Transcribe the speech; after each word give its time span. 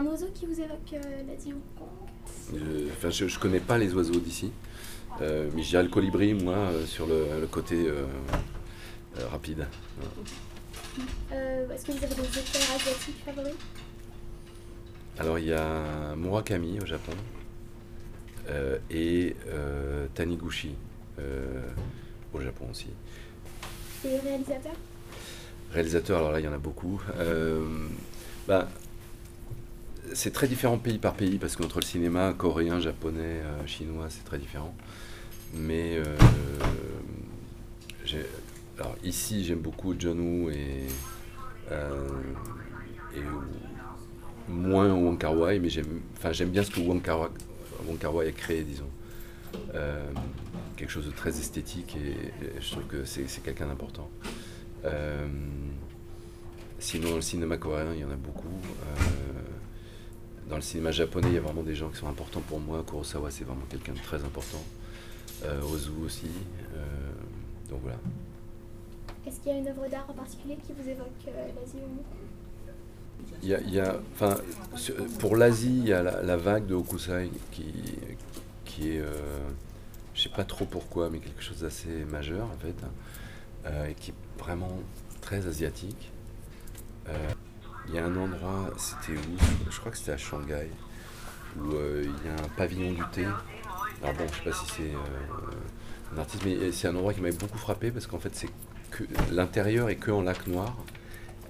Un 0.00 0.06
oiseau 0.06 0.28
qui 0.34 0.46
vous 0.46 0.58
évoque 0.58 0.94
euh, 0.94 1.22
ou 1.48 1.50
Hong 1.50 1.60
Kong 1.78 1.88
Euh, 2.54 2.88
Enfin, 2.96 3.10
je, 3.10 3.28
je 3.28 3.38
connais 3.38 3.60
pas 3.60 3.76
les 3.76 3.92
oiseaux 3.92 4.18
d'ici, 4.18 4.50
euh, 5.20 5.50
mais 5.54 5.60
dirais 5.68 5.82
le 5.82 5.90
colibri, 5.90 6.32
moi, 6.32 6.54
euh, 6.54 6.86
sur 6.86 7.06
le, 7.06 7.26
le 7.38 7.46
côté 7.46 7.86
rapide. 9.30 9.66
Est-ce 11.30 11.84
que 11.84 11.92
vous 11.92 12.02
avez 12.04 12.14
des 12.14 12.20
auteurs 12.22 12.74
asiatiques 12.74 13.22
favoris? 13.26 13.54
Alors, 15.18 15.38
il 15.38 15.48
y 15.48 15.52
a 15.52 16.14
Murakami 16.16 16.80
au 16.80 16.86
Japon 16.86 17.12
et 18.90 19.36
Taniguchi 20.14 20.74
au 22.32 22.40
Japon 22.40 22.68
aussi. 22.70 22.86
Et 24.06 24.18
réalisateurs 24.18 24.72
Réalisateurs, 25.72 26.18
alors 26.20 26.32
là, 26.32 26.40
il 26.40 26.46
y 26.46 26.48
en 26.48 26.52
a 26.54 26.58
beaucoup. 26.58 27.00
Euh, 27.18 27.86
bah, 28.48 28.66
c'est 30.20 30.32
très 30.32 30.48
différent 30.48 30.76
pays 30.76 30.98
par 30.98 31.14
pays 31.14 31.38
parce 31.38 31.56
qu'entre 31.56 31.80
le 31.80 31.84
cinéma 31.86 32.34
coréen, 32.36 32.78
japonais, 32.78 33.40
euh, 33.42 33.66
chinois, 33.66 34.08
c'est 34.10 34.22
très 34.22 34.36
différent. 34.36 34.74
Mais 35.54 35.96
euh, 35.96 36.04
alors 38.78 38.96
ici, 39.02 39.44
j'aime 39.44 39.60
beaucoup 39.60 39.94
John 39.98 40.20
Woo 40.20 40.50
et, 40.50 40.84
euh, 41.72 42.06
et 43.16 43.22
moins 44.46 44.92
Wong 44.92 45.16
Kar 45.18 45.34
mais 45.34 45.70
j'aime, 45.70 46.02
j'aime 46.32 46.50
bien 46.50 46.64
ce 46.64 46.70
que 46.70 46.80
Wong 46.80 47.00
Kar 47.00 47.30
Wai, 48.14 48.28
a 48.28 48.32
créé, 48.32 48.62
disons. 48.62 48.90
Quelque 50.76 50.90
chose 50.90 51.06
de 51.06 51.12
très 51.12 51.30
esthétique 51.30 51.96
et, 51.96 52.60
je 52.60 52.70
trouve 52.72 52.84
que 52.84 53.06
c'est, 53.06 53.24
quelqu'un 53.42 53.68
d'important. 53.68 54.10
Sinon, 56.78 57.16
le 57.16 57.22
cinéma 57.22 57.56
coréen, 57.56 57.94
il 57.94 58.00
y 58.00 58.04
en 58.04 58.10
a 58.10 58.16
beaucoup. 58.16 58.60
Dans 60.50 60.56
le 60.56 60.62
cinéma 60.62 60.90
japonais, 60.90 61.28
il 61.28 61.34
y 61.34 61.38
a 61.38 61.40
vraiment 61.40 61.62
des 61.62 61.74
gens 61.76 61.88
qui 61.88 61.96
sont 61.96 62.08
importants 62.08 62.40
pour 62.40 62.60
moi. 62.60 62.84
Kurosawa, 62.86 63.30
c'est 63.30 63.44
vraiment 63.44 63.64
quelqu'un 63.70 63.92
de 63.92 63.98
très 63.98 64.22
important. 64.24 64.62
Euh, 65.44 65.62
Ozu 65.62 65.90
aussi. 66.04 66.26
Euh, 66.74 66.84
donc 67.70 67.80
voilà. 67.82 67.98
Est-ce 69.26 69.38
qu'il 69.40 69.52
y 69.52 69.54
a 69.54 69.58
une 69.58 69.68
œuvre 69.68 69.88
d'art 69.88 70.06
en 70.08 70.12
particulier 70.14 70.56
qui 70.66 70.72
vous 70.72 70.88
évoque 70.88 71.06
euh, 71.28 71.46
l'Asie 71.58 71.78
Il 73.42 73.48
y 73.48 73.54
a, 73.54 73.60
il 73.60 73.70
y 73.72 73.80
a- 73.80 74.00
enfin, 74.14 74.36
sur- 74.74 74.96
pour 75.18 75.36
l'Asie, 75.36 75.78
il 75.78 75.88
y 75.88 75.92
a 75.92 76.02
la, 76.02 76.22
la 76.22 76.36
vague 76.36 76.66
de 76.66 76.74
Hokusai 76.74 77.30
qui, 77.52 77.72
qui 78.64 78.88
est, 78.96 79.02
je 80.14 80.22
sais 80.22 80.28
pas 80.30 80.44
trop 80.44 80.64
pourquoi, 80.64 81.10
mais 81.10 81.18
quelque 81.20 81.42
chose 81.42 81.60
d'assez 81.60 82.04
majeur 82.10 82.46
en 82.46 82.56
fait, 82.58 82.74
et 83.88 83.94
qui 83.94 84.10
est 84.10 84.14
vraiment 84.42 84.78
très 85.20 85.46
asiatique. 85.46 86.10
Euh, 87.90 87.92
il 87.92 87.94
y 87.94 87.98
a 87.98 88.06
un 88.06 88.16
endroit, 88.16 88.70
c'était 88.76 89.12
où? 89.12 89.70
Je 89.70 89.78
crois 89.78 89.92
que 89.92 89.98
c'était 89.98 90.12
à 90.12 90.16
Shanghai, 90.16 90.68
où 91.58 91.72
euh, 91.74 92.04
il 92.04 92.26
y 92.26 92.30
a 92.30 92.34
un 92.34 92.48
pavillon 92.56 92.92
du 92.92 93.02
thé. 93.12 93.24
Alors 94.02 94.14
bon, 94.14 94.26
je 94.30 94.36
sais 94.36 94.44
pas 94.44 94.52
si 94.52 94.66
c'est 94.66 94.94
euh, 94.94 96.14
un 96.14 96.18
artiste, 96.18 96.44
mais 96.44 96.72
c'est 96.72 96.88
un 96.88 96.96
endroit 96.96 97.12
qui 97.12 97.20
m'avait 97.20 97.36
beaucoup 97.36 97.58
frappé 97.58 97.90
parce 97.90 98.06
qu'en 98.06 98.18
fait, 98.18 98.34
c'est 98.34 98.48
que 98.90 99.04
l'intérieur 99.30 99.88
est 99.88 99.96
que 99.96 100.10
en 100.10 100.22
lac 100.22 100.46
noir. 100.46 100.76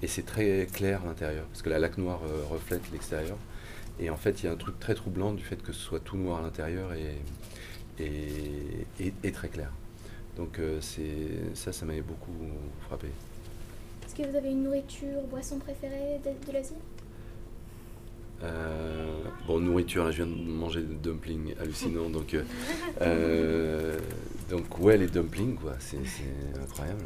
Et 0.03 0.07
c'est 0.07 0.25
très 0.25 0.67
clair 0.71 1.01
l'intérieur, 1.05 1.45
parce 1.45 1.61
que 1.61 1.69
la 1.69 1.77
lac 1.77 1.97
noire 1.97 2.21
euh, 2.25 2.43
reflète 2.49 2.81
l'extérieur. 2.91 3.37
Et 3.99 4.09
en 4.09 4.17
fait, 4.17 4.41
il 4.41 4.47
y 4.47 4.49
a 4.49 4.51
un 4.51 4.55
truc 4.55 4.79
très 4.79 4.95
troublant 4.95 5.31
du 5.33 5.43
fait 5.43 5.61
que 5.61 5.71
ce 5.71 5.79
soit 5.79 5.99
tout 5.99 6.17
noir 6.17 6.39
à 6.39 6.41
l'intérieur 6.41 6.91
et, 6.93 7.21
très 9.31 9.49
clair. 9.49 9.69
Donc 10.37 10.57
euh, 10.57 10.79
ça, 11.53 11.71
ça 11.71 11.85
m'avait 11.85 12.01
beaucoup 12.01 12.33
frappé. 12.87 13.09
Est-ce 14.11 14.23
que 14.23 14.29
vous 14.29 14.35
avez 14.35 14.51
une 14.51 14.63
nourriture, 14.63 15.21
boisson 15.29 15.57
préférée 15.57 16.19
de, 16.21 16.31
de 16.45 16.51
l'Asie? 16.51 16.73
Euh, 18.43 19.23
bon, 19.47 19.61
nourriture, 19.61 20.03
là, 20.03 20.11
je 20.11 20.23
viens 20.23 20.35
de 20.35 20.51
manger 20.51 20.81
des 20.81 20.95
dumplings 20.95 21.55
hallucinants, 21.57 22.09
donc, 22.09 22.33
euh, 22.33 22.43
euh, 23.01 23.97
donc 24.49 24.79
ouais, 24.79 24.97
les 24.97 25.07
dumplings, 25.07 25.55
quoi, 25.55 25.75
c'est 25.79 25.99
incroyable. 26.61 27.05